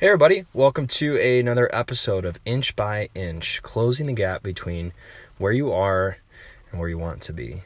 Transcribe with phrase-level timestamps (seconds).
[0.00, 4.92] Hey, everybody, welcome to another episode of Inch by Inch, closing the gap between
[5.38, 6.18] where you are
[6.70, 7.62] and where you want to be.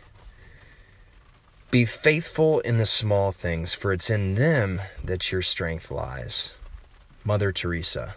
[1.71, 6.55] Be faithful in the small things, for it's in them that your strength lies.
[7.23, 8.15] Mother Teresa.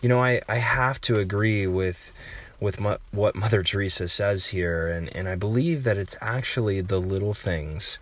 [0.00, 2.12] You know, I, I have to agree with
[2.60, 7.34] with what Mother Teresa says here, and, and I believe that it's actually the little
[7.34, 7.98] things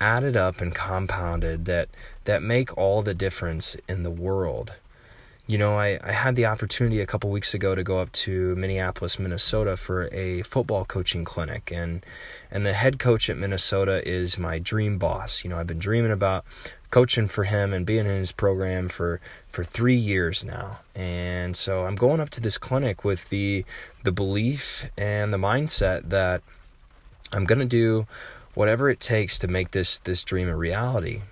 [0.00, 1.88] added up and compounded that
[2.24, 4.76] that make all the difference in the world.
[5.46, 8.56] You know, I, I had the opportunity a couple weeks ago to go up to
[8.56, 12.04] Minneapolis, Minnesota for a football coaching clinic and
[12.50, 15.44] and the head coach at Minnesota is my dream boss.
[15.44, 16.46] You know, I've been dreaming about
[16.90, 20.78] coaching for him and being in his program for for 3 years now.
[20.94, 23.66] And so I'm going up to this clinic with the
[24.02, 26.40] the belief and the mindset that
[27.32, 28.06] I'm going to do
[28.54, 31.22] whatever it takes to make this this dream a reality.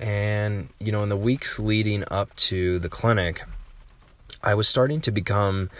[0.00, 3.42] And you know, in the weeks leading up to the clinic,
[4.42, 5.70] I was starting to become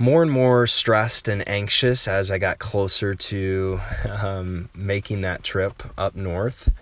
[0.00, 5.82] more and more stressed and anxious as I got closer to um, making that trip
[5.98, 6.72] up north.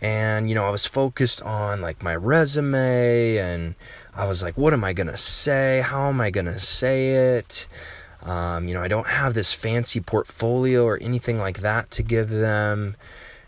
[0.00, 3.74] And, you know, I was focused on like my resume and
[4.14, 5.80] I was like, what am I going to say?
[5.84, 7.66] How am I going to say it?
[8.26, 12.28] Um, you know, I don't have this fancy portfolio or anything like that to give
[12.28, 12.96] them.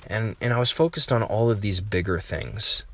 [0.07, 2.85] And, and I was focused on all of these bigger things.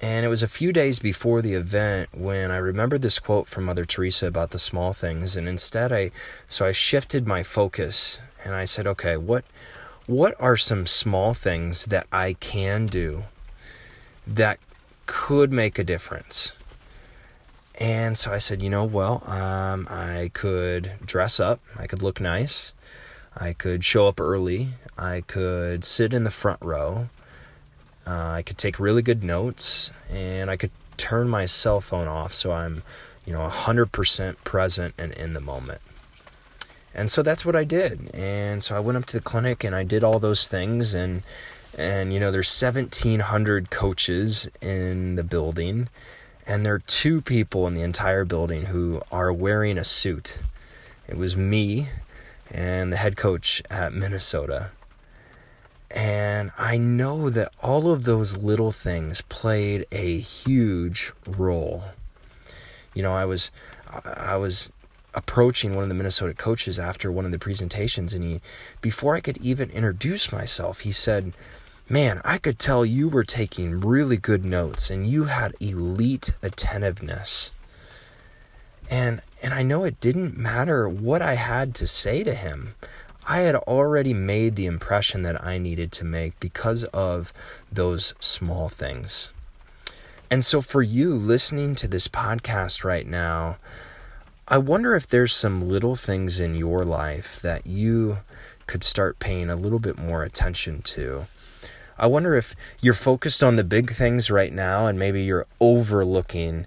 [0.00, 3.64] And it was a few days before the event when I remembered this quote from
[3.64, 5.36] Mother Teresa about the small things.
[5.36, 6.10] And instead, I,
[6.48, 9.44] so I shifted my focus and I said, okay, what,
[10.06, 13.24] what are some small things that I can do
[14.26, 14.58] that
[15.04, 16.54] could make a difference?
[17.78, 22.20] And so I said, you know, well, um, I could dress up, I could look
[22.20, 22.72] nice,
[23.36, 24.68] I could show up early,
[24.98, 27.08] I could sit in the front row,
[28.06, 32.34] uh, I could take really good notes, and I could turn my cell phone off
[32.34, 32.82] so I'm,
[33.24, 35.80] you know, 100% present and in the moment.
[36.94, 38.10] And so that's what I did.
[38.12, 40.92] And so I went up to the clinic and I did all those things.
[40.92, 41.22] And
[41.78, 45.88] and you know there's 1700 coaches in the building
[46.46, 50.38] and there are two people in the entire building who are wearing a suit.
[51.08, 51.88] It was me
[52.50, 54.70] and the head coach at Minnesota.
[55.90, 61.84] And I know that all of those little things played a huge role.
[62.94, 63.50] You know, I was
[64.04, 64.70] I was
[65.14, 68.40] approaching one of the Minnesota coaches after one of the presentations and he
[68.80, 71.32] before I could even introduce myself, he said,
[71.90, 77.50] man, I could tell you were taking really good notes and you had elite attentiveness.
[78.88, 82.76] And and I know it didn't matter what I had to say to him.
[83.28, 87.32] I had already made the impression that I needed to make because of
[87.72, 89.30] those small things.
[90.30, 93.56] And so for you listening to this podcast right now,
[94.46, 98.18] I wonder if there's some little things in your life that you
[98.66, 101.26] could start paying a little bit more attention to
[102.00, 106.66] I wonder if you're focused on the big things right now and maybe you're overlooking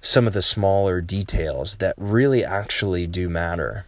[0.00, 3.86] some of the smaller details that really actually do matter.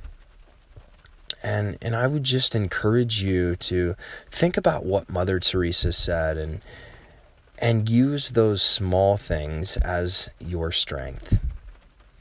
[1.42, 3.96] And and I would just encourage you to
[4.30, 6.62] think about what Mother Teresa said and
[7.58, 11.38] and use those small things as your strength.